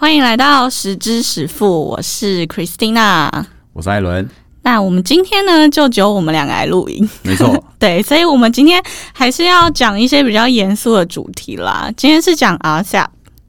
[0.00, 3.28] 欢迎来到十知十富，我是 Christina，
[3.72, 4.30] 我是艾伦。
[4.62, 8.80] 那我们今天呢，就只有我们两个来录音，没错， 对，所以我们今天
[9.12, 11.92] 还是要讲一些比较严肃的主题啦。
[11.96, 13.08] 今天是讲 RCEP，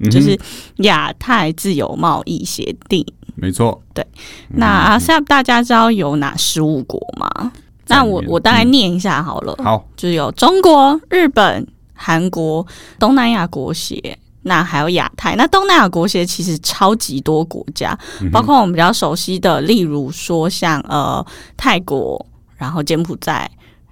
[0.10, 0.36] 就是
[0.78, 3.06] 亚太自由贸易协定，
[3.36, 3.80] 没错。
[3.94, 4.04] 对，
[4.48, 7.52] 那 RCEP 大家知道有哪十五国吗？
[7.86, 12.66] 那我我大概念一下好了，好，就有中国、日本、韩国、
[12.98, 14.18] 东南亚国协。
[14.42, 17.98] 那还有亚太，那东南亚国协其实超级多国家，
[18.32, 21.26] 包括我们比较熟悉的，例如说像呃
[21.58, 22.26] 泰国，
[22.56, 23.50] 然后柬埔寨、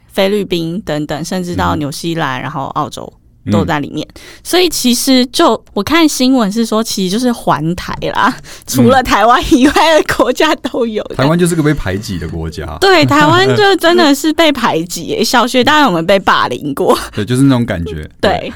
[0.07, 3.11] 菲律宾等等，甚至到纽西兰，然后澳洲。
[3.51, 4.07] 都在里面，
[4.43, 11.03] 所以其实就我看新闻是说，其实就是环台啦，除了台湾以外的国家都有。
[11.15, 12.77] 台湾就是个被排挤的国家。
[12.79, 15.23] 对，台湾就 真的是被排挤。
[15.23, 16.97] 小学当然我们被霸凌过。
[17.13, 18.09] 对，就是那种感觉。
[18.21, 18.51] 对，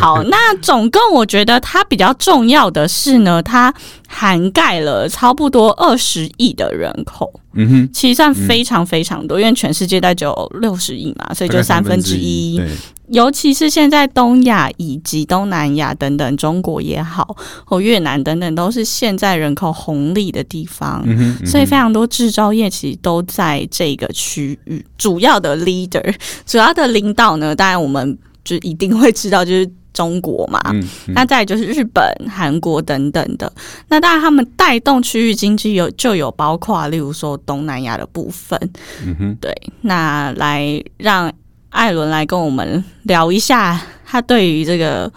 [0.00, 3.72] 好，那总共我觉得它比较重要的是呢，它
[4.06, 7.32] 涵盖了差不多二十亿的人口。
[7.52, 12.56] 嗯哼，其实算非常非常多，因为全世界大概只有六十亿嘛，所以就三分之一。
[12.56, 12.68] 对。
[13.10, 21.04] 尤其是现在东亚以及东南亚等等，中国也好，或越南等等，都是现在人口红利的地方，
[21.44, 24.84] 所以非常多制造业其实都在这个区域。
[24.96, 26.14] 主要的 leader，
[26.46, 30.60] 主要的领导呢，当然我们就一定会知道，就是中国嘛。
[31.08, 33.52] 那再就是日本、韩国等等的。
[33.88, 38.56] 那当然，他们带动区域经济有就有包括，例如说东南亚的部分。
[39.04, 41.32] 嗯哼，对，那来让。
[41.70, 45.10] 艾伦来跟我们聊一下他对于这个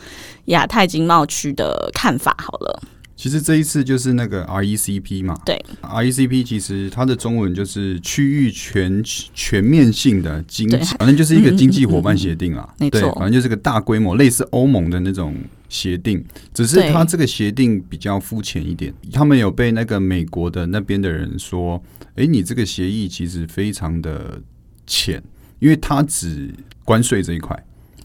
[0.45, 2.35] 亚太经贸区的看法。
[2.39, 2.81] 好了，
[3.15, 15.35] 其实这一次就是那个 RECP 嘛，对，RECP 其实它的中文就是区域全全面性的经济，反正就是一个经济伙伴协定啊，没错，反正就是个大规模类似欧盟的那种
[15.69, 16.23] 协定，
[16.53, 18.93] 只是它这个协定比较肤浅一点。
[19.11, 21.81] 他们有被那个美国的那边的人说，
[22.15, 24.39] 哎，你这个协议其实非常的
[24.85, 25.23] 浅。
[25.63, 26.53] 因为它只
[26.83, 27.57] 关税这一块，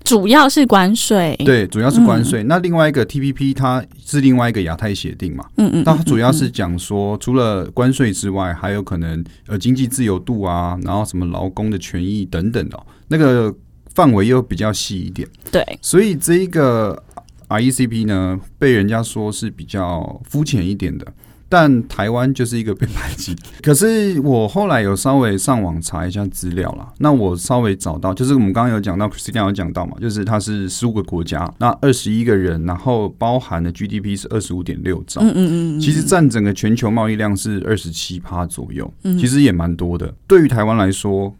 [0.04, 2.44] 主要是关税，对，主要是关税。
[2.44, 13.52] 那另外一个 T P P 它是另外一个亚太协定嘛，嗯嗯，它主要是讲说，除了关税之外，还有可能呃经济自由度啊，然后什么劳工的权益等等的，那个
[13.92, 15.28] 范围又比较细一点。
[15.50, 17.02] 对，所以这一个
[17.48, 21.04] R E C P 呢，被人家说是比较肤浅一点的。
[21.48, 40.14] 但台湾就是一个被排挤，可是我后来有稍微上网查一下资料啦，那我稍微找到，就是我们刚刚有讲到，Christian 有讲到嘛，就是它是十五个国家，那二十一个人，然后包含的 GDP 是二十五点六兆，嗯嗯嗯，其实占整个全球贸易量是二十七趴左右，其实也蛮多的。
[40.26, 41.34] 对于台湾来说，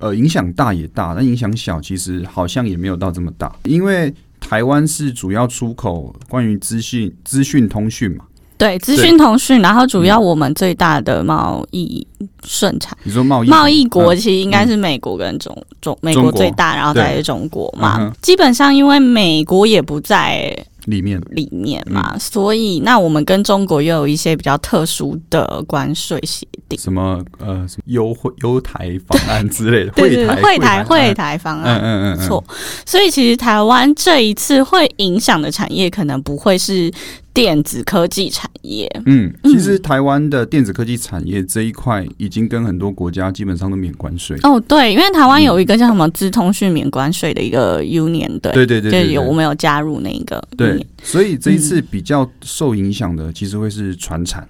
[0.00, 8.26] 呃，影响大也大，但影响小，其实好像也没有到这么大，因为台湾是主要出口关于资讯、资讯通讯嘛。
[8.56, 12.06] 对，资讯通讯，然后主要我们最大的贸易
[12.44, 18.12] 顺产，你说贸易贸易国其实应该是美国跟中中美国最大，然后再是中国嘛。
[18.22, 20.56] 基本上因为美国也不在。
[20.86, 21.80] 里面里面。
[21.88, 26.44] 嘛，所以那我们跟中国又有一些比较特殊的关税协
[26.76, 32.42] 定，什么呃什么优惠优台方案之类的，对对会台会台方案，嗯嗯嗯，错。
[32.84, 36.92] 所以其实台湾这一次会影响的产业，可能不会是
[37.32, 38.90] 电子科技产业。
[39.06, 44.38] 嗯，其实台湾的电子科技产业这一块，已经跟很多国家基本上都免关税。
[44.42, 48.52] 哦，对，因为台湾有一个叫什么资通讯免关税的一个 Union，对。
[48.52, 50.86] 对对对，有我们有加入那个对。
[51.02, 54.46] 所以这一次比较受影响的，其实会是船产，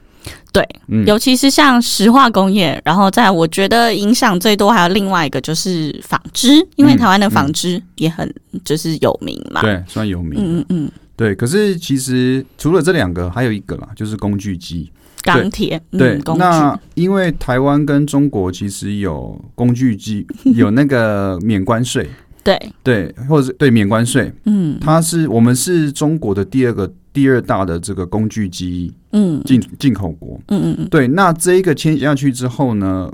[0.52, 0.66] 对，
[1.06, 8.32] 尤其是像石化工业，然后在我觉得影响最多还有另外一个就是纺织，因为台湾的纺织也很
[8.64, 11.34] 就是有名嘛，对，算有名，嗯嗯嗯，对。
[11.34, 14.90] 可是其实除了这两个，还有一个啦，就是工具机、
[15.22, 16.20] 钢铁，对。
[16.36, 22.08] 那因为台湾跟中国其实有工具机 有那个免关税。
[22.42, 22.72] 对。
[22.82, 33.10] 对，或者是对免关税，嗯，它是我们是中国的第二个第二大的这个工具机，嗯，进进口国，嗯嗯嗯，对，那这一个签下去之后呢，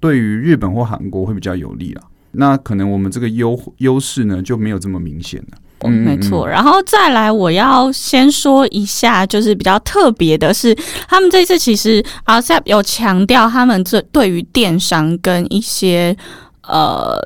[0.00, 2.02] 对于日本或韩国会比较有利了，
[2.32, 10.74] 那可能我们这个优优势呢就没有这么明显了，嗯，没错，然后再来我要先说一下，就是比较特别的是，
[11.08, 16.16] 他们这次其实 RCEP 有强调他们这对于电商跟一些
[16.62, 17.18] 呃。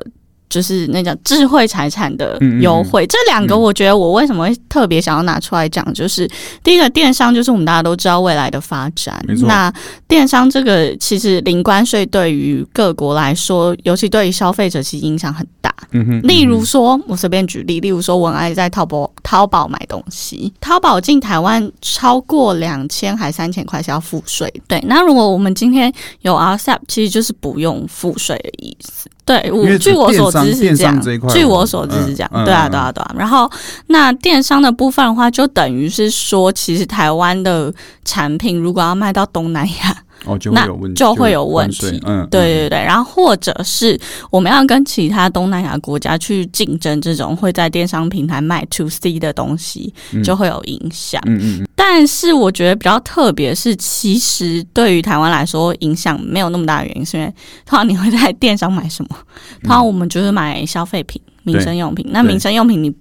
[0.49, 6.29] 就是那叫智慧财产的优惠，这两个我觉得我为什么会特别想要拿出来讲，就是
[6.63, 9.23] 第一个电商，就是我们大家都知道未来的发展。
[9.45, 9.71] 那
[10.07, 15.73] 电商这个其实零关税对于各国来说，尤其对于消费者其实影响很大。
[15.91, 16.21] 嗯哼。
[16.23, 24.51] 例如说，我随便举例，例如说文爱在淘宝淘宝买东西，淘宝进台湾超过两千还三千块是要付税。
[24.67, 24.81] 对。
[24.87, 25.91] 那如果我们今天
[26.21, 29.09] 有 RCEP，其实就是不用付税的意思。
[29.27, 31.01] 对，我据我所知是这样。
[31.29, 32.31] 据我所知是这样。
[32.45, 33.15] 对啊，对啊，对啊。
[33.15, 33.51] 然后，
[33.87, 37.73] 那电商的部分的话，就等于是说，其实台湾的
[38.05, 39.97] 产品如果要卖到东南亚。
[40.25, 42.01] 哦，就会有问题，就会有问题。
[42.05, 42.79] 嗯，对对对。
[42.79, 43.99] 然后或者是
[44.29, 49.93] 我们要跟其他东南亚国家去竞争，这种会在电商平台卖 to C 的东西，
[50.23, 51.21] 就会有影响。
[51.25, 51.67] 嗯嗯嗯。
[51.75, 57.33] 但是我觉得比较特别是，其实对于台湾来说，影响没有那么大的原因，是因为
[57.65, 59.17] 通常你会在电商买什么？
[59.61, 62.05] 通常我们就是买消费品、民生用品。
[62.09, 62.93] 那民生用品你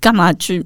[0.00, 0.64] 干嘛去？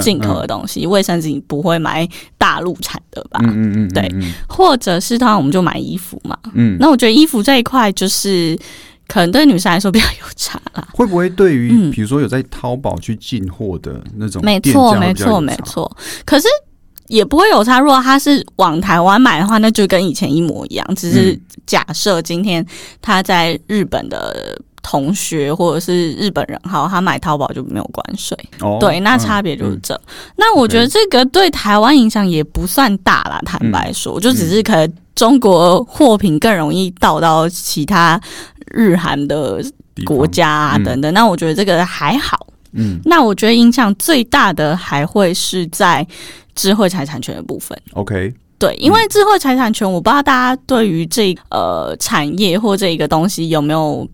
[0.00, 2.08] 进口的东西，卫生纸不会买
[2.38, 3.40] 大陆产的吧？
[3.42, 4.10] 嗯嗯嗯，对，
[4.48, 6.36] 或者是当然我们就买衣服嘛。
[6.54, 8.58] 嗯，那我觉得衣服这一块就是
[9.06, 10.86] 可能对女生来说比较有差啦。
[10.92, 15.90] 会不会对于比如说有在淘宝去进货的那种，没错没错没错。
[16.24, 16.46] 可是
[17.08, 17.78] 也不会有差。
[17.78, 20.94] 如果他是往台湾买的话，那就跟以前一模一样。
[20.94, 22.64] 只是假设今天
[23.00, 24.58] 他在日本的。
[24.88, 28.38] 同学或者是日本人，好，他买淘宝就没有关税。
[28.60, 30.00] 哦，对，那差别就是这。
[30.36, 38.20] 那我觉得这个对台湾影响也不算大啦，坦白说，就只是可能中国货品更容易到到其他
[38.66, 39.60] 日韩的
[40.04, 41.12] 国家啊等等。
[41.12, 42.46] 那我觉得这个还好。
[42.70, 46.06] 嗯，那我觉得影响最大的还会是在
[46.54, 47.76] 智慧财产权的部分。
[47.94, 54.08] OK，对，因为智慧财产权，我不知道大家对于这呃产业或这一个东西有没有。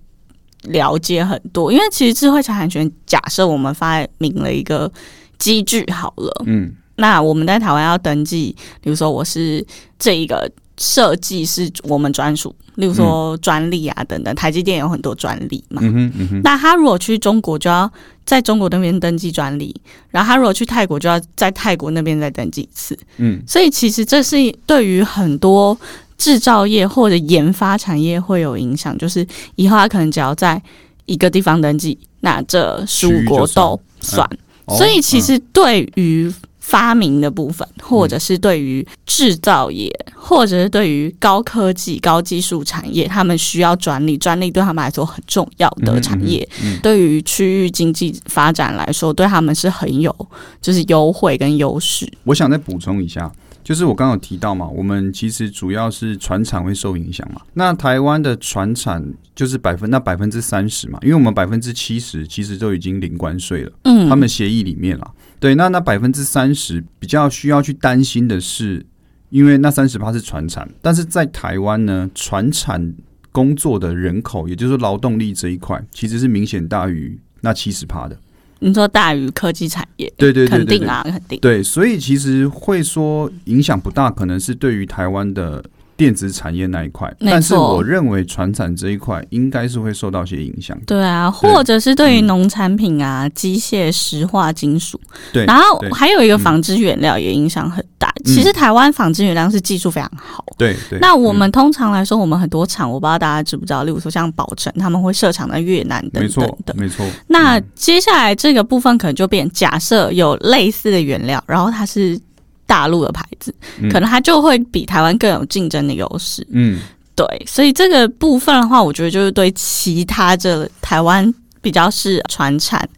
[0.62, 4.90] 了解很多，因为其实智慧财产权，假设我们发明了一个
[5.38, 9.64] 机制好了，嗯，那我们在台湾要登记，比如说我是
[9.98, 17.90] 这一个设计是我们专属，例如说专利啊等等，台积电有很多专利嘛，嗯哼嗯哼，那他如果去中国就要
[18.24, 19.74] 在中国那边登记专利，
[20.10, 25.76] 然后他如果去泰国就要在泰国那边再登记一次，嗯，所以其实这是对于很多。
[26.22, 29.26] 制造业或者研发产业会有影响，就是
[29.56, 30.62] 以后他可能只要在
[31.06, 34.28] 一个地方登记，那这十五国都算。
[34.68, 46.48] 所以其实对于发明的部分，或者是对于制造业，或者是对于高科技、高技术产业，他们需要专利，专利对他们来说很重要的产业。
[46.80, 50.14] 对于区域经济发展来说，对他们是很有
[50.60, 52.08] 就是优惠跟优势。
[52.22, 53.28] 我想再补充一下。
[53.62, 57.40] 就是我刚刚有提到嘛，我们其实主要是船产会受影响嘛。
[57.54, 59.04] 那台湾的船产
[59.34, 63.72] 就是百分那百分之三十嘛，因为我们百分之七十其实都已经零关税了。
[63.84, 65.10] 嗯，他们协议里面啦。
[65.38, 68.84] 对，那那百分之三十比较需要去担心的是，
[69.30, 72.94] 因为那三十趴是船产，但是在台湾呢，船产
[73.30, 78.16] 工作的人口，也就是劳动力这一块，其实是明显大于那七十趴的。
[78.62, 81.38] 你说大于科技产业，对对对，肯定啊，肯定。
[81.40, 85.62] 对，所以其实会说影响不大，可能是对于台湾的。
[85.94, 90.76] 电子产业那一块，但是我认为船产这一块应该是会受到一些影响。
[90.84, 95.00] 对啊，或者是对于农产品啊、机械、石化、金属。
[95.32, 97.91] 对，然后还有一个纺织原料也影响很大。
[98.24, 100.44] 其实台湾纺织原料是技术非常好。
[100.56, 100.98] 对对。
[101.00, 106.74] 那我们通常来说，我们很多厂，我不知道大家知不知道，例如说像宝成，他们会设厂在越南等等的。
[106.76, 107.06] 没错。
[107.28, 112.20] 那接下来这个部分可能就变，假设有类似的原料，然后它是。
[112.64, 113.54] 大陆的牌子，
[113.90, 116.46] 可能它就会比台湾更有竞争的优势。
[116.52, 116.80] 嗯，
[117.14, 122.88] 对，所以这个部分的话，我觉得就是对其他这台湾比较是传产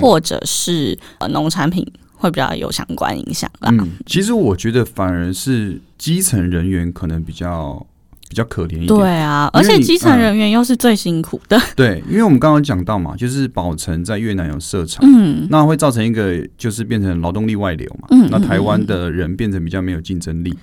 [0.00, 1.86] 或者是农产品
[2.18, 3.70] 会比较有相关影响啦。
[3.72, 7.86] 嗯，其实我觉得反而是基层人员可能比较。
[8.30, 11.58] 比较可怜一点，对啊，而且基层人员又是最辛苦的。
[11.74, 20.54] 对，因为我们刚刚讲到嘛，就是宝城在越南有设厂，嗯，那会造成一个就是变成劳动力外流嘛，嗯，那台湾的人变成比较没有竞争力，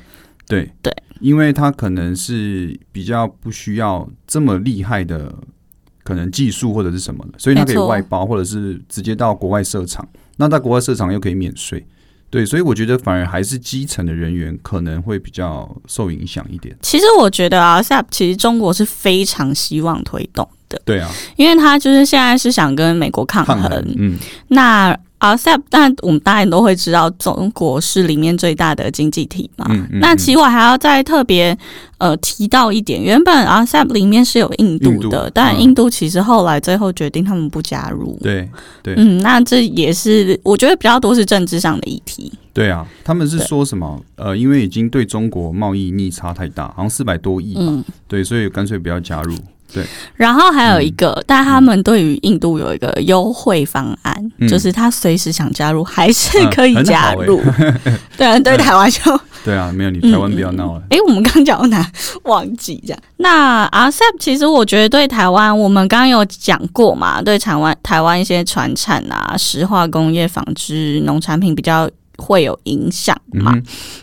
[0.47, 5.33] 对对，因为他可能是比较不需要这么厉害的
[6.03, 10.07] 可能技术或者是什么的，所以他可以外包或者是直接到国外设厂，
[10.37, 11.85] 那在国外设厂又可以免税。
[12.29, 16.75] 对，所以我觉得反而还是基层的人员可能会比较受影响一点。
[16.81, 23.71] 其实我觉得啊，下其实中国是非常希望推动的，对啊，因为他就是现在是想跟美国抗衡。
[23.97, 24.17] 嗯，
[24.49, 24.97] 那。
[25.17, 29.65] RCEP，但我们当然都会知道，中国是里面最大的经济体嘛。
[29.93, 31.57] 那其实我还要再特别
[31.97, 38.15] 呃提到一点，原本 RCEP 里面是有印度的，但印度其实后来最后决定他们不加入。
[38.21, 38.47] 对
[38.83, 42.31] 对，嗯，那这也是我觉得比较多是政治上的议题。
[42.53, 43.99] 对啊，他们是说什么？
[44.17, 47.83] 呃，因为已经对中国贸易逆差太大，好像四百多亿吧。
[48.07, 49.33] 对，所以干脆不要加入。
[49.73, 49.83] 对，
[50.15, 57.41] 然后还有一个，但他们对于印度有一个优惠方案，就是他随时想加入还是可以加入。
[58.17, 60.81] 对啊，对台湾就对啊，没有你台湾不要闹了。
[60.89, 61.85] 哎，我们刚讲到哪？
[62.23, 62.99] 忘记这样。
[63.17, 71.89] 那 RCEP 其实我觉得对台湾，我们刚刚有讲过嘛，对台湾台湾一些船产啊、石化工业、纺织、农产品比较。
[72.17, 73.53] 会有影响嘛？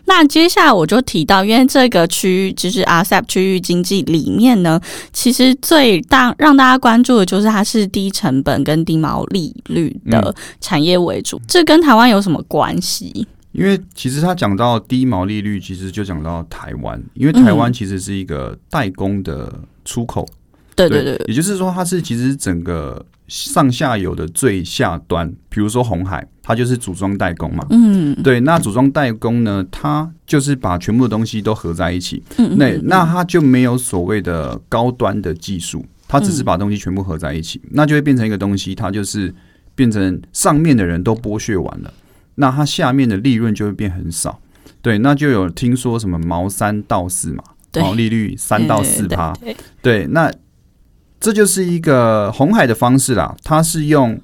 [0.04, 4.80] 那接下来我就提到，因为这个区域就是 RCEP 区域经济里面呢，
[5.12, 11.40] 其实最大让大家关注的就是它是低成本跟低毛利率的产业为主。
[11.46, 13.26] 这跟台湾有什么关系？
[13.52, 19.52] 因为其实他讲到低毛利率，其实就讲到台湾，因为台湾其实是一个代工的
[19.84, 20.26] 出口。
[20.74, 23.04] 对对对，也就是说，它是其实整个。
[23.34, 27.66] 上下游的最下端，比如说红海，它就是组装代工嘛。
[27.70, 28.38] 嗯，对。
[28.40, 32.22] 那组装代工呢，它就是把全部的东西都合在一起。
[32.36, 39.34] 嗯，那那它就没有所谓的高端的技术，它只是把东西全部合在一起，那就会变成一个东西，它就是
[39.74, 41.90] 变成上面的人都剥削完了，
[42.34, 44.38] 那它下面的利润就会变很少。
[44.82, 47.42] 对，那就有听说什么毛三到四嘛，
[47.76, 49.34] 毛利率三到四趴。
[49.80, 50.30] 对，那。
[51.22, 54.20] 这就是一个红海的方式啦，它是用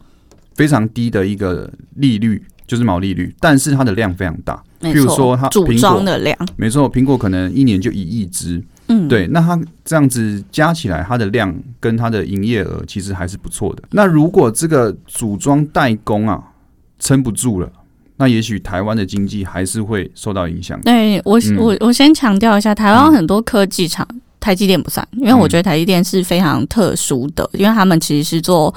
[0.57, 4.61] 非常低的一个利率，就是毛利率，但是它的量非常大。
[4.81, 8.61] 譬如说，它组装的量，没错，苹果可能一年就一亿只。
[8.89, 13.83] 嗯，对，那它这样子加起来，它的量跟它的营业额其实还是不错的。
[13.91, 16.43] 那如果这个组装代工啊
[16.99, 17.71] 撑不住了，
[18.17, 20.81] 那也许台湾的经济还是会受到影响。
[20.81, 24.05] 对我，我我先强调一下，台湾很多科技厂。
[24.41, 28.73] 台积电不算，因为我觉得台积电是非常特殊的，因为他们其实是做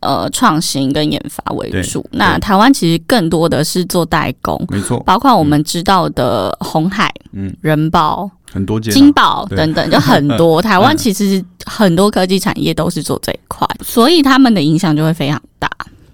[0.00, 2.04] 呃创新跟研发为主。
[2.12, 10.60] 那台湾其实更多的是做代工，没错，包括我们知道的红海、嗯、人保、很多金宝等等，就很多。
[10.62, 15.45] 台湾其实很多科技产业都是做这一块，所以他们的影响就会非常大。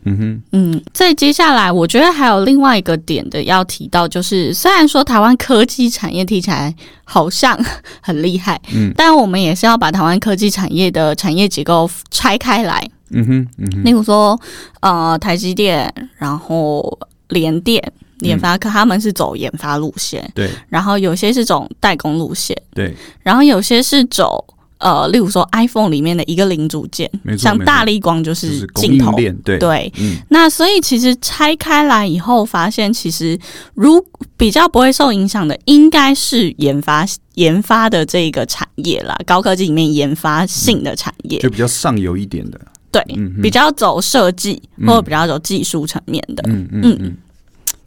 [0.05, 7.57] 嗯哼，嗯，在接下来，我觉得还有另外一个点的要提到，就是虽然说台湾科技产业听起来好像
[8.01, 12.85] 很厉害，嗯，但我们也是要把台湾科技产业的产业结构拆开来。
[13.11, 14.39] 嗯哼，嗯哼，例如说，
[14.81, 17.81] 呃，台积电，然后联电、
[18.19, 22.93] 联发科，他们是走研发路线，对，然后有些是走代工路线，对，
[23.23, 24.45] 然后有些是走。
[24.83, 27.09] 呃，例如说 iPhone 里面的一个零组件，
[27.39, 29.13] 像大力光就是镜头，
[29.45, 29.57] 对。
[29.57, 29.93] 对。
[30.29, 33.39] 那所以其实拆开来以后，发现其实
[33.75, 34.05] 如
[34.37, 42.61] 比较不会受影响的，应该是研发研发的这个产业啦，高科技里面研发性的产业，就比较上游一点的，
[42.91, 43.05] 对，
[43.41, 46.43] 比较走设计或者比较走技术层面的。
[46.49, 46.97] 嗯嗯。
[46.99, 47.17] 嗯，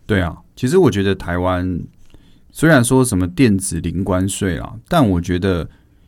[0.05, 1.77] 对啊，其实我觉得台湾
[2.53, 5.67] 虽然说什么电子零关税啊，但我觉得。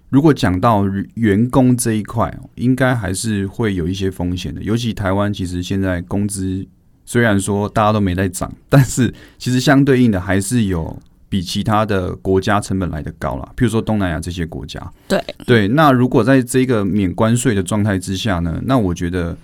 [0.10, 0.86] 如果讲到
[1.16, 4.64] 员工这一块，应该还是会有一些风险的。
[4.64, 6.66] 尤其台湾其实现在工资
[7.06, 10.98] 虽然说大家都没在涨，但是其实相对应的还是有
[11.28, 13.52] 比其他的国家成本来的高了。
[13.58, 15.68] 譬如说东南亚这些国家，对对。
[15.68, 19.38] 那如果在这个免关税的状态之下呢，那我觉得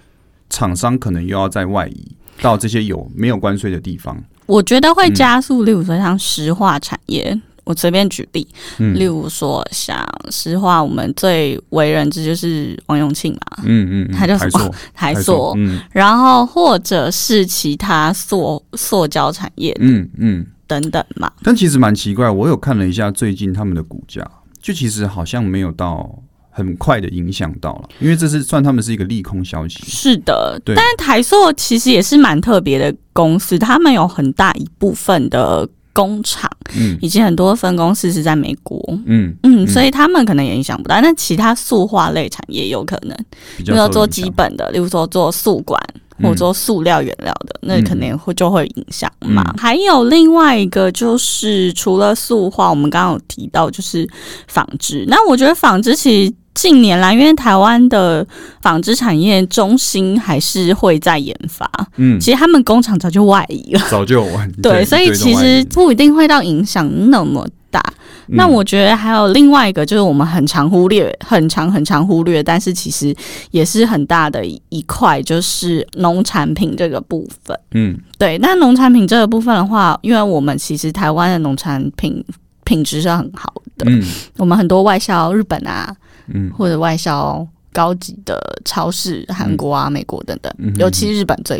[0.49, 4.17] 厂商可能又要在外移到这些有没有关税的地方。
[4.45, 7.37] 我觉得会加速，例如说像石化产业。
[7.65, 8.45] 我随便举例，
[8.77, 15.55] 例如说像实话，我们最为人知就是王永庆嘛，嗯嗯，他叫什么 台塑，
[15.91, 21.31] 然后或者是其他塑塑胶产业，嗯嗯等等嘛。
[21.41, 24.29] 但其实蛮奇怪，我有看了一下最近他们的股价，
[24.61, 29.79] 就其实好像没有到很快的影响到了，因为这是算他们是一个利空消息。
[29.85, 35.65] 是的，但是台塑其实也是蛮特别的公司，他们有很大一部分的。
[35.93, 40.99] 工厂，嗯，以及很多分公司是在美国，嗯嗯，所以他们可能也影响不大。
[40.99, 43.15] 那其他塑化类产业有可能，
[43.57, 45.79] 比如说做基本的，例如说做塑管
[46.21, 49.53] 或者做塑料原料的，那肯定会就会影响嘛。
[49.57, 54.09] 还有另外一个就是，除了塑化，我们刚刚有提到就是
[54.47, 55.05] 纺织。
[55.07, 56.33] 那我觉得纺织其实。
[56.53, 58.25] 近年来，因为台湾的
[58.61, 67.83] 纺织产业中心还是会在研发，嗯，其实他们工厂早就外移了，早就外移 对，所以其实不一定会到影响那么大。
[68.27, 73.13] 那我觉得还有另外一个，就是我们很常忽略、很常、很常忽略，但是其实
[73.51, 77.59] 也是很大的一块，就是农产品这个部分。
[77.71, 78.37] 嗯，对。
[78.37, 82.23] 那农产品这个部分的话，因为我们其实台湾的农产品
[82.63, 84.01] 品质是很好的，嗯，
[84.37, 85.93] 我们很多外销日本啊，
[86.27, 87.47] 嗯，或者外销。
[87.75, 91.57] 高级的超市，韩国啊、美国等等，尤其日本最。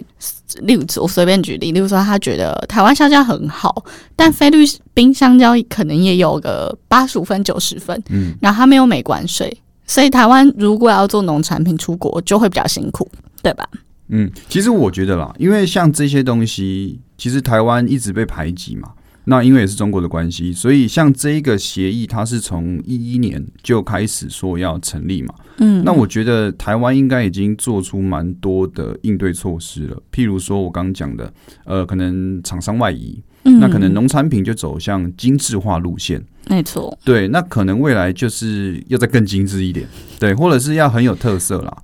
[0.60, 3.84] 例如，我随便举例，例如说，他觉得台湾香蕉很好，
[4.16, 9.52] 但菲律宾香蕉可能也有个八十五分、九十分，嗯，然后他没有美关税，
[9.88, 13.10] 所以台湾如果要做农产品出国，就会比较辛苦，
[13.42, 13.68] 对吧？
[14.10, 18.90] 嗯，其实我觉得啦，因为像这些东西，其实台湾一直被排挤嘛。
[19.26, 25.34] 那因为也是中国的关系，所以像这一个协议，它是从一一年就开始说要成立嘛。
[25.58, 30.02] 嗯，那我觉得台湾应该已经做出蛮多的应对措施了。
[30.12, 31.32] 譬如说我刚刚讲的，
[31.66, 36.22] 呃，可能厂商外移，那可能农产品就走向精致化路线。
[36.50, 39.88] 没错，对，那可能未来就是要再更精致一点，
[40.20, 41.84] 对，或者是要很有特色啦，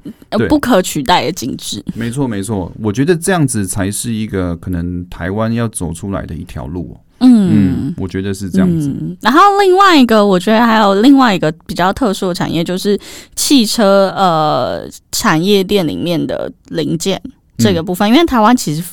[0.50, 1.82] 不可取代的精致。
[1.96, 6.98] 没错，没错，我觉得这样子才是一个可能台湾要走出来的一条路。
[7.20, 8.94] 嗯，我觉得是这样子。
[9.22, 13.00] 然后另外一个，我觉得还有另外一个比较特殊的产业，就是
[13.36, 17.22] 汽车呃产业链里面的零件
[17.58, 18.10] 这个部分。
[18.10, 18.84] 因为台湾其实，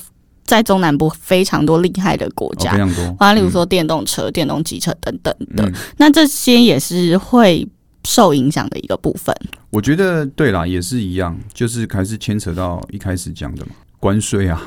[0.43, 3.15] 在中南部非常多厉害的国家，非常多。
[3.19, 7.67] 啊，例如说电动车、电动机车等等的，那这些也是会
[8.03, 9.35] 受影响的一个部分。
[9.69, 14.61] 我觉得对啦，也是一样，就是还是牵扯到一开始讲的嘛，关税啊。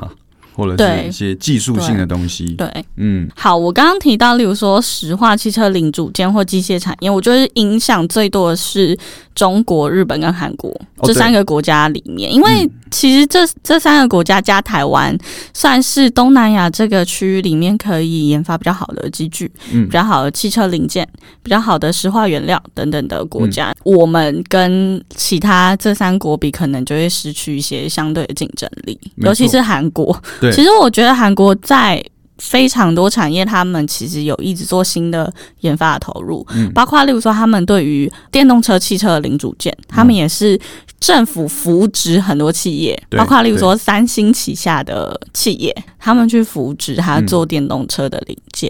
[0.54, 2.44] 或者是一些技术性的东西。
[2.54, 8.98] 对，嗯，好，我刚刚提到，例如说石化、汽车零组件或机械产业，我觉得影响最多的是
[9.34, 15.16] 中国、日本跟韩国这三个国家里面，因为其实这这三个国家加台湾，
[15.54, 21.08] 算是东南亚这个区域里面可以研发比较好的机具、比较好的汽车零件、
[21.42, 23.74] 比较好的石化原料等等的国家。
[23.84, 30.10] 我们跟其他这三国比，可能就会失去一些相对的竞争力，尤其是韩国。
[30.52, 32.02] 其实我觉得韩国在
[32.38, 35.30] 非常多产业，他们其实有一直做新的
[35.60, 40.58] 研发的投入，包括例如说他们对于电动车汽车的零组件，他们也是
[40.98, 48.68] 政府扶植很多企业，包括例如说三星旗下的企业，他们去扶植他做电动车的零件。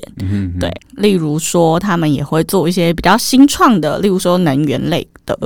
[0.58, 5.06] 对，例如说他们也会做一些比较新创的，例如说能源类。
[5.26, 5.38] 的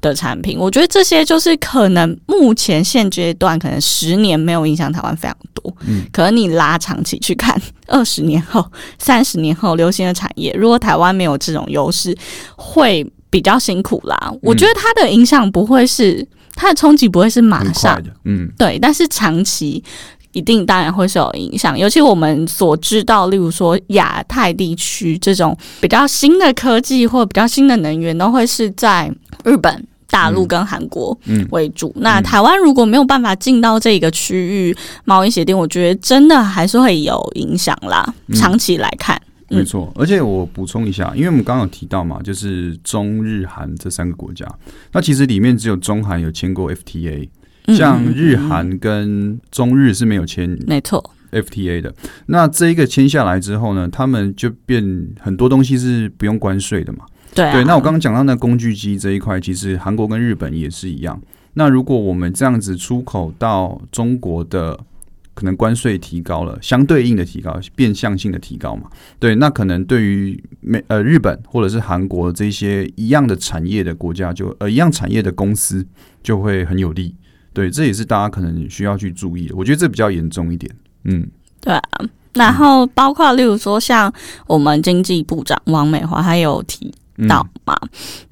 [0.00, 8.64] 的产品，我觉得这些就是可能目前现阶段可能十年没有影响台湾非常多，嗯，可能你拉长期去看， 二十年后、
[8.98, 12.16] 三十年后流行的产业，如果台湾没有这种优势，
[12.56, 14.32] 会比较辛苦啦。
[14.40, 19.84] 我觉得它的影响不会是它的冲击不会是马上，嗯，对，但是长期。
[20.36, 29.10] 一定当然会是有影响，尤其我们所知道，例如说亚太地区这种比较新的科技或比较新的能源，都会是在
[29.44, 31.18] 日本、大陆跟韩国
[31.52, 31.90] 为主。
[31.96, 38.14] 那台湾如果没有办法进到这个区域贸易协定，我觉得真的还是会有影响啦。
[38.34, 39.18] 长期来看，
[39.48, 39.90] 没错。
[39.94, 44.46] 而且我补充一下，因为我们刚刚有提到嘛，就是中日韩这三个国家，
[44.92, 47.26] 那其实里面只有中韩有签过 FTA。
[47.68, 51.94] 像日韩跟中日是没有签，没错，FTA 的。
[52.26, 57.04] 那这一个签下来之后呢，他们就变很多东西是不用关税的嘛。
[57.34, 57.64] 对对。
[57.64, 61.20] 那我刚刚讲到那工具机这一块，其实韩国跟日本也是一样。
[61.54, 64.78] 那如果我们这样子出口到中国的，
[65.34, 68.88] 可能关税提高了，相对应的提高，变相性的提高嘛。
[69.18, 75.86] 对，那可能对于美呃日本或者是韩国这些一样的产业的国家，就呃一样产业的公司
[76.22, 77.14] 就会很有利。
[77.56, 79.56] 对，这也是大家可能需要去注意的。
[79.56, 80.70] 我觉得这比较严重一点。
[81.04, 81.26] 嗯，
[81.58, 81.90] 对啊。
[82.34, 84.12] 然后包括例如说，像
[84.46, 86.94] 我们经济部长王美华，他有提
[87.26, 87.74] 到嘛。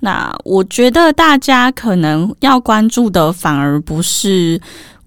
[0.00, 4.60] 那我觉得大家可能要关注的，反而不是。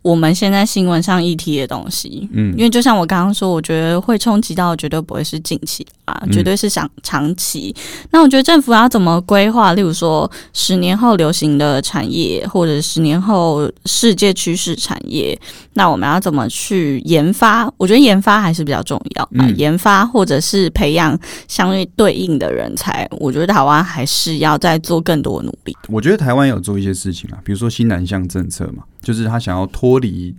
[0.07, 7.75] 我们现在新闻上议题的东西，嗯，因为就像我刚刚说，我觉得会冲击到，绝对不会是近期啊，绝对是想长期。
[8.09, 9.73] 那我觉得政府要怎么规划？
[9.73, 15.37] 例如说，十年后流行的产业，或者十年后世界趋势产业，
[15.73, 17.69] 那我们要怎么去研发？
[17.75, 25.75] 我觉得研发还是比较重要啊，研发或者是培养相对对应的人才，我觉得台湾还是要再做更多努力。
[25.89, 28.83] 我觉得台湾有做一些事情啊，比如说新南向政策嘛。
[29.07, 30.35] 就是他想要脱离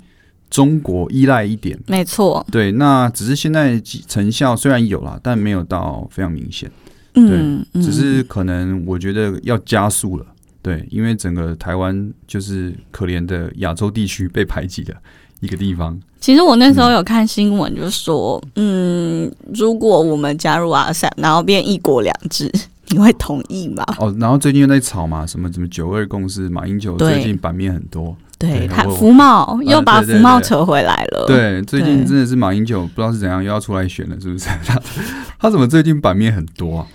[0.50, 2.46] 中国依赖一点，没错。
[2.52, 6.70] 对，那只是现在成效虽然有了，但没有到非常明显。
[7.14, 10.26] 对，只是可能我觉得要加速了。
[10.61, 14.94] 对，因为整个台湾就是可怜的亚洲地区被排挤的
[15.40, 15.98] 一个地方。
[16.20, 22.52] 其实我那时候有看新闻，就说，嗯，如果我们加入 RCEP，然后变一国两制，
[22.90, 23.83] 你会同意吗？
[23.98, 28.14] 哦，然后最近又在吵嘛，什么什么九二共识，马英九最近版面很多。
[28.38, 31.24] 对他福茂又把福茂扯回来了。
[31.27, 34.46] 对，最近真的是马英九不知道是怎样又要出来选了，是不是？
[34.64, 34.81] 他
[35.38, 36.87] 他怎么最近版面很多啊？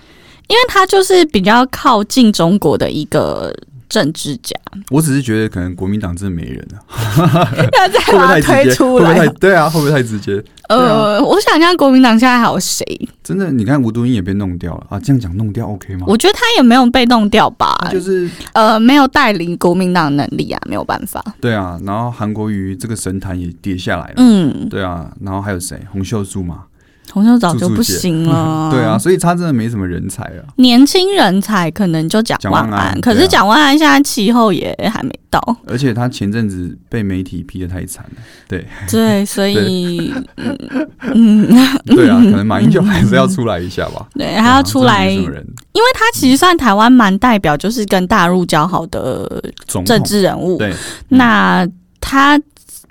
[0.47, 3.53] 因为他就是比较靠近中国的一个。
[3.89, 4.55] 政治家，
[4.89, 6.79] 我只是觉得可能国民党真的没人了，
[7.77, 10.43] 要再把他 推出来，对啊，会不会太直接？
[10.69, 12.85] 呃，我想想，国民党现在还有谁？
[13.23, 14.99] 真的，你看吴敦义也被弄掉了啊！
[14.99, 16.05] 这样讲弄掉 OK 吗？
[16.07, 21.23] 我觉得他也没有被弄掉吧，就是呃，没有带领国民党能力啊，没有办法。
[21.39, 25.79] 对啊，然后韩国瑜这个神坛也跌下来了，嗯，对啊，然后还有谁？
[25.91, 26.63] 洪秀柱嘛。
[27.11, 30.41] 洪秀早就不行了， 对啊，所以他真的没什么人才啊。
[30.55, 38.65] 年轻人才可能就蒋万安，可是蒋万安现在气候也还没到，而且他前阵子被媒体批的太惨了，对。
[38.89, 40.13] 对，所以
[41.13, 41.47] 嗯，
[41.85, 50.39] 对啊，可能马英九还是要出来一下吧，对，还要出来，因为他其实算台湾蛮代表，就是跟大陆交好的政治人。
[50.39, 50.73] 物，对，
[51.09, 51.67] 那
[51.99, 52.39] 他。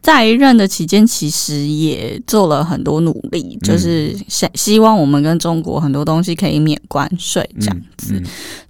[0.02, 8.20] 在任的期间，其实也做了很多努力，就是希希望我们跟中国很多东西可以免关税这样子。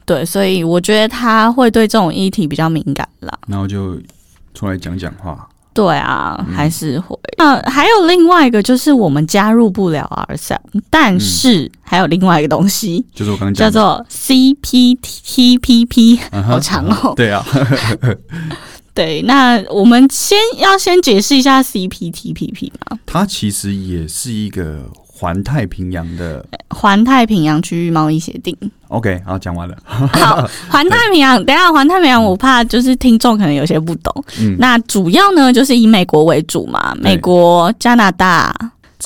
[0.05, 3.38] 对，所以我觉得他会对这种议题比较敏感啦。
[3.47, 3.99] 然后就
[4.53, 5.49] 出来讲讲话。
[5.75, 7.18] 对啊，还是会。
[7.38, 10.59] 那还有另外一个，就是我们加入不了 RCEP，
[10.90, 14.83] 但是还有另外一个东西，就是我刚叫做 CPTPP，
[16.42, 17.14] 好长哦。
[17.16, 17.42] 对啊。
[18.95, 22.99] 对，那我们先要先解释一下 CPTPP 嘛。
[23.07, 28.57] 它其实也是一个环太平洋的环太平洋区域贸易协定。
[28.89, 29.77] OK，好，讲完了。
[29.85, 34.25] 好， 环太平洋，等下环太平洋，我怕就是听众可能有些不懂。
[34.39, 38.55] 嗯，那主要呢就是以美国为主嘛，美国、加拿大。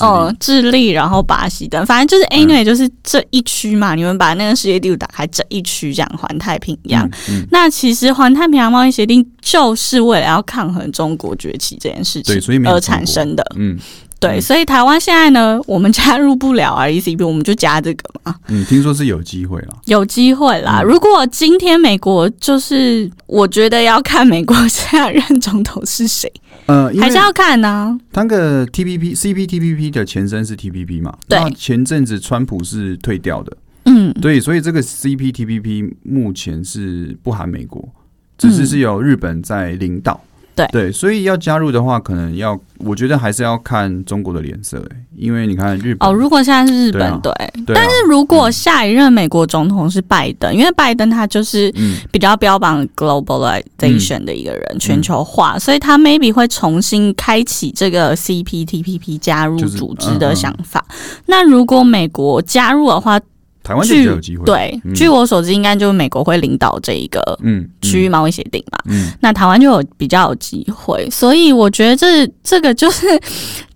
[0.00, 3.94] 哦，智利，然后巴西等，反正就是 A 内就是这一区嘛。
[3.94, 7.08] 你们把那个世界地图打开，这一区这样环太平洋。
[7.50, 13.44] 那其实环太平洋贸易协定就是为了要抗衡中国崛起这件事情，所以而产生的。
[13.56, 13.78] 嗯。
[14.18, 18.34] 对，所以台湾现在呢，我们加入不了 RCEP，我们就加这个嘛。
[18.48, 20.80] 嗯，听说是有机会了，有机会啦。
[20.80, 26.32] 如果今天美国就是，我觉得要看美国下任总统是谁，
[26.66, 27.98] 呃，还是要看呢。
[28.12, 31.16] 那个 TPP、CPTPP 的前身是 TPP 嘛？
[31.28, 31.38] 对。
[31.54, 37.88] 前阵子川普是退掉的，嗯，对，所以这个 CPTPP 目前是不含美国，
[38.36, 40.20] 只是是由日本在领导。
[40.56, 40.66] 对。
[40.72, 46.08] 对，所以要加入的话，可能要我觉得还是要看中国的脸色哎，因为你看日本。
[46.08, 47.32] 哦，如果现在是日本对，
[47.66, 51.72] 但是如果下一任美国总统是拜登，因为拜登他就是
[52.10, 60.84] 比较标榜 globalization 的一个人，全球化，所以他 maybe 会重新开启这个 CPTPP 加入组织的想法。
[61.26, 63.20] 那如果美国加入的话，
[63.66, 64.44] 台湾就有机会。
[64.44, 68.78] 对，据我所知，应该就是美国会领导这一个嗯区域贸易协定嘛。
[68.86, 73.06] 嗯，那台湾就有比较有机会，所以我觉得这这个就是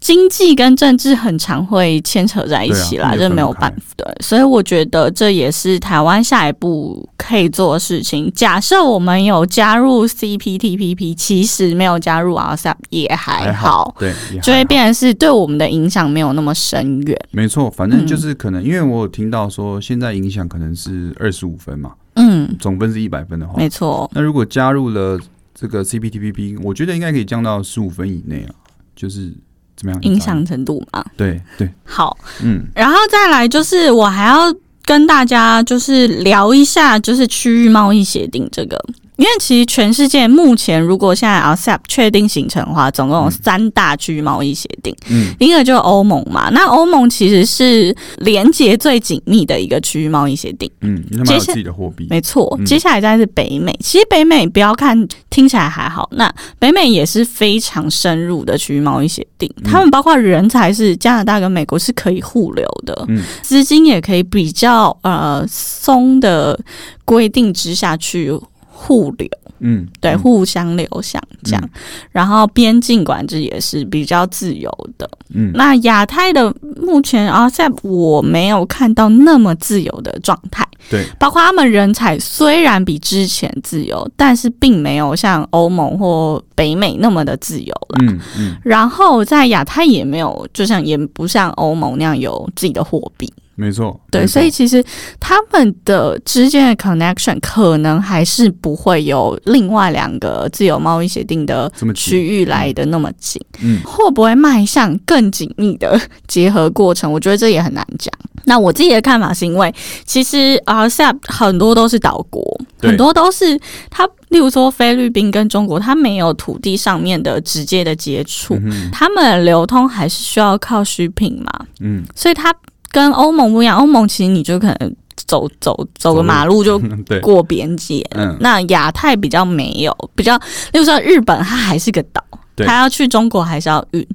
[0.00, 3.94] 经济跟政治很常会牵扯在一起啦，这没有办法。
[3.96, 8.32] 对，所以我觉得这也是台湾下一步可以做的事情。
[8.34, 17.18] 假设我们有加入 CPTPP，其实没有加入 RCEP 也还好，对，就会变成是对我们的影响没有那么深远。
[17.30, 19.80] 没错，反正就是可能，因为我有听到说。
[19.80, 24.08] 现在影响可能是二十五分嘛，嗯，总分是一百分的话，没错。
[24.14, 25.18] 那如果加入了
[25.54, 28.54] 这个 CPTPP，我觉得应该可以降到十五分以内啊，
[28.94, 29.32] 就是
[29.80, 30.02] 怎么样？
[30.02, 31.02] 影响程度嘛？
[31.16, 31.66] 对对。
[31.84, 38.78] 好，嗯，然后再来就是我还要跟大家就是聊一下，就是区域贸易协定这个。
[39.20, 44.96] 因为其实全世界目前，如果现在 RCEP 确定形成的话，总共有三大区域贸易协定。
[45.10, 50.70] 嗯，一个就是欧盟嘛，那欧盟其实是连接最紧密的一个区域贸易协定。
[50.80, 52.58] 嗯，接下来自己的货币，没错。
[52.64, 59.52] 接下来再是北美，其实北美不要看听起来还好，那北美也是非常深入的区域贸易协定。
[59.62, 66.58] 他们包括人才是加拿大跟美国是可以互流的，嗯，资金也可以比较呃松的
[67.04, 68.32] 规定之下去。
[68.82, 71.70] 互流，嗯，对，互相流向这样，
[72.10, 93.30] 然后边境管制也是比较自由的，嗯，那亚太的目前啊，在我没有看到那么自由的状态，对，包括他们人才虽然比之前自由，但是并没有像欧盟或北美那么的自由了，嗯嗯，然后在亚太也没有，就像也不像欧盟那样有自己的货币。
[93.60, 94.82] 没错，对，所以其实
[95.20, 107.12] 他们的之间的 connection 可能还是不会有另外两个自由贸易协定的区域来的那么紧，嗯，会不会迈向更紧密的结合过程？
[107.12, 108.10] 我觉得这也很难讲。
[108.44, 109.72] 那我自己的看法是因为，
[110.06, 112.42] 其实 RCEP 很多都是岛国，
[112.80, 118.58] 很多都是它，例如说菲律宾跟中国，它没有土地上面的直接的接触，
[118.90, 121.66] 他们流通还是需要靠需品嘛。
[121.80, 122.52] 嗯，所以它
[122.90, 126.80] 跟欧盟不一样，欧盟其实你就可能走走走个马路就
[127.22, 128.04] 过边界。
[128.12, 130.36] 嗯，那亚太比较没有，比较，
[130.72, 132.22] 例如说日本，它还是个岛，
[132.56, 134.06] 它要去中国还是要运。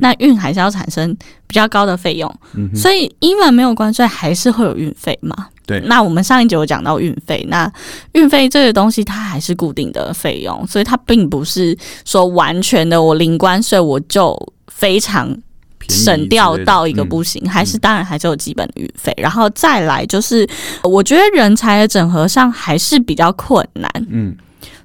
[0.00, 2.28] 那运还是要产生比较高的费用，
[2.74, 5.46] 所以英文没有关税还是会有运费嘛？
[5.64, 5.78] 对。
[5.86, 7.70] 那我们上一集有讲到运费，那
[8.14, 14.36] 运费这个东西它还是固定的费用，所以它并不是说完全的我零关税我就
[14.66, 15.32] 非常
[15.88, 19.12] 省掉到一个不行，还是当然还是有基本的运费。
[19.16, 20.48] 然后再来就是，
[20.82, 23.90] 我觉得人才的整合上还是比较困难。
[24.08, 24.36] 嗯。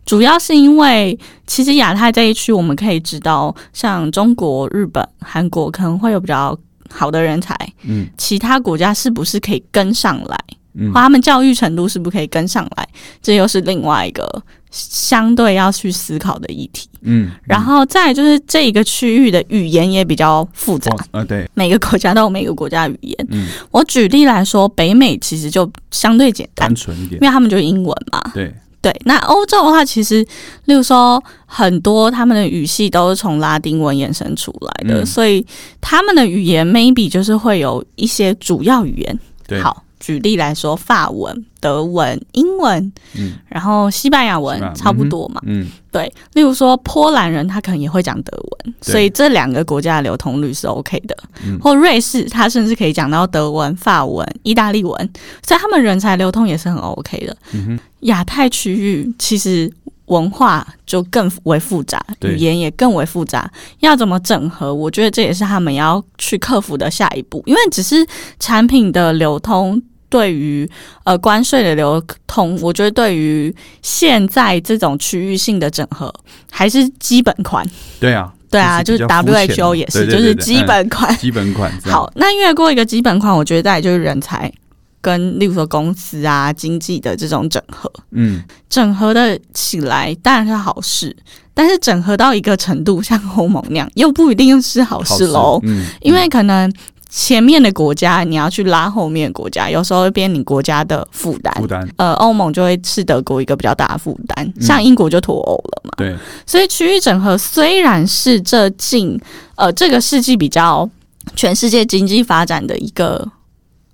[0.06, 6.58] 主要是因为，其实亚太这一区，我们可以知道，像中国、日本、韩国可能会有比较
[6.90, 10.38] 好的人才，嗯，其他国家是不是可以跟上来？
[10.76, 12.88] 嗯，他们教育程度是不是可以跟上来？
[13.22, 16.88] 这又是另外一个相对要去思考的议题。
[17.02, 23.28] 嗯，然后再就是这一个区域的语言也比较复杂啊，对，每个国家都有每个国家语言。
[23.30, 28.32] 嗯，我举例来说，北美其实就相对简单，单纯一点，因为他们就英文嘛。
[28.34, 28.54] 对。
[28.82, 30.22] 对，那欧洲的话，其实，
[30.66, 35.46] 例如说，很多他们的语系都是从拉丁文衍生出来的，所以
[35.80, 39.20] 他们的语言 maybe 就是会有一些主要语言。
[39.62, 46.12] 好，举例来说，法文、德文、英文，嗯，然后西班牙文差不多嘛，嗯，对。
[46.34, 51.16] 例如说，波兰人他可能也会讲德文，所以这两个国家的流通率是 OK 的。
[51.62, 55.10] 或瑞士，他甚至可以讲到德文、法文、意大利文，
[55.42, 57.38] 所以他们人才流通也是很 OK 的。
[57.54, 57.80] 嗯。
[58.02, 59.72] 亚太区域其实
[60.08, 64.74] 文化就更为复杂，语言也更为复杂，要怎么整合？
[64.74, 67.42] 我觉得这也是他们要去克服的下一步。
[67.46, 68.06] 因为只是
[68.38, 69.82] 产品的流通，
[70.14, 70.70] 对于
[71.06, 76.14] 呃关税的流通，我觉得对于现在这种区域性的整合
[76.52, 77.66] 还是基本款。
[78.00, 81.72] 对啊，对啊，就是 WHO 也是，就是基本款，基本款。
[81.86, 84.54] 好，那越过一个基本款，我觉得再就是人才。
[85.02, 91.14] 跟例如说公司啊、经济的这种整合，嗯，整合的起来当然是好事，
[91.54, 95.60] 但是整合到一个程度，像欧盟那样，又不一定是好事喽。
[95.64, 96.72] 嗯，因为可能
[97.16, 101.54] 前面的国家你要去拉后面的国家，有时候会变你国家的负担。
[101.54, 105.92] 负担，呃，欧盟就会是德国一个比较大的负担，像英国就脱欧了嘛。
[105.96, 106.16] 对，
[106.48, 109.20] 所以区域整合虽然是这近
[109.56, 110.90] 呃这个世纪比较
[111.36, 113.30] 全世界经济发展的一个。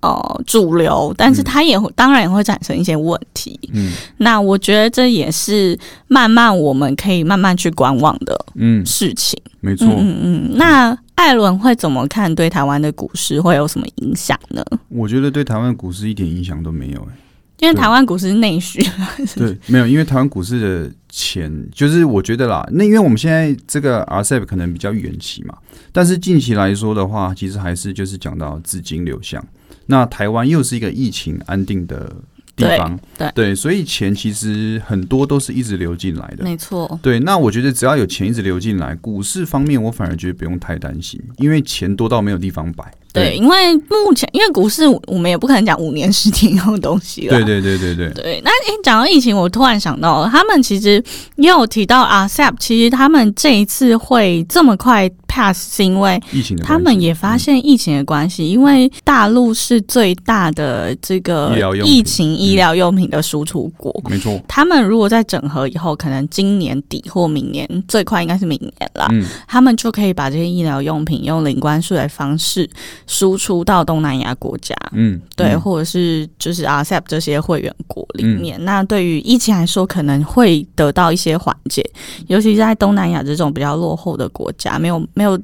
[0.02, 3.60] 呃，主流，但是它也会，当然也会产生一些问题。
[3.74, 5.78] 嗯，那我觉得这也是
[6.08, 9.38] 慢慢我们可以慢慢去观望的，嗯，事情。
[9.60, 10.50] 没错，嗯嗯。
[10.54, 12.34] 那艾伦会怎么看？
[12.34, 14.64] 对台湾的股市会有什么影响呢？
[14.88, 17.14] 我觉得对台湾股市一点影响都没有，哎，
[17.58, 18.82] 因为台湾股市内需。
[19.36, 25.54] 对，没有，因为台湾股市的钱，就是我觉得啦，那因为我们现在这个 RCEP 可能比较远期嘛，
[25.92, 29.44] 但是近期来说的话，其实还是就是讲到资金流向。
[29.84, 32.10] 那台湾又是一个疫情安定的
[32.60, 36.98] 地方，对对，所以钱其实很多都是一直流进来的，没错。
[37.02, 42.92] 对，那我觉得只要有钱一直流进来，股市方面我反而觉得不用太担心，因为钱多到没有地方摆。
[43.12, 47.30] 对，因为目前因为股市，我们也不可能讲五年、十年后的东西了。
[47.30, 48.10] 对对对对对。
[48.12, 51.02] 对，那诶，讲到疫情，我突然想到，他们其实
[51.36, 55.10] 也有提到啊，SAP，其实他们这一次会这么快。
[55.32, 64.42] pass 是因为疫情，他们也发现疫情的关系，因为大陆是最大的这个疫情医疗用品的输出国，没错。
[64.48, 69.08] 他们如果在整合以后，可能今年底或明年，最快应该是明年了，
[69.46, 72.68] 他们就可以把这些医疗用品用零关税的方式
[73.10, 78.64] 输出到东南亚国家，嗯，对，或者是就是 RCEP 这些会员国里面。
[78.64, 81.84] 那对于疫情来说，可能会得到一些缓解，
[82.28, 85.04] 尤其是在东南亚这种比较落后的国家，没有。
[85.12, 85.38] 没有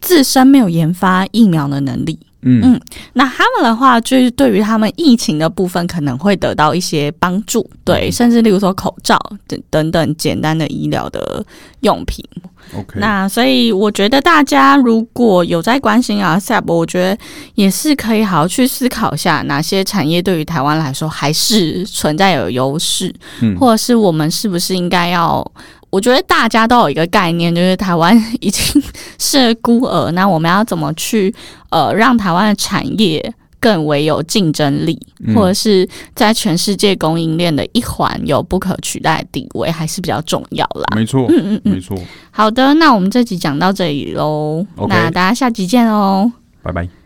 [0.00, 2.80] 自身没有研发疫苗的能力，嗯嗯，
[3.12, 11.44] 那他们的话就是对于他们疫情的部分可能会得到一些帮助，对，甚至例如说口罩等等等简单的医疗的
[11.80, 12.24] 用品。
[12.76, 17.18] OK，那所以我觉得大家如果有在关心 RCEP，我觉得
[17.54, 25.48] 也是可以好好去思考一下哪些产业对于台湾来说还是存在有优势，嗯，或者是我们是不是应该要。
[25.92, 28.82] 我觉得大家都有一个概念，就是台湾已经
[29.18, 31.32] 是孤儿，那我们要怎么去
[31.68, 34.98] 呃让台湾的产业更为有竞争力，
[35.34, 40.96] 或者是在全世界供应链的一环有不可取代的地位，还是比较重要啦。
[40.96, 41.94] 没错，嗯嗯嗯，没错。
[42.30, 47.01] 好的，那我们这集讲到这里喽，那大家下集见喽，拜拜。